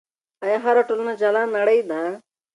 [0.43, 2.01] آیا هره ټولنه جلا نړۍ ده؟